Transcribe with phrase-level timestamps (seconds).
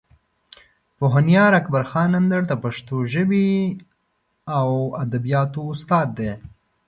[0.97, 3.49] پوهنیار اکبر خان اندړ د پښتو ژبې
[4.59, 4.69] او
[5.03, 6.31] ادبیاتو استاد دی.